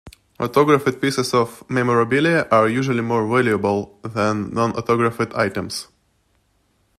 Autographed 0.39 0.99
pieces 0.99 1.31
of 1.31 1.63
memorabilia 1.69 2.47
are 2.49 2.67
usually 2.67 3.01
more 3.03 3.27
valuable 3.27 3.99
that 4.01 4.33
non-autographed 4.35 5.35
items. 5.35 5.89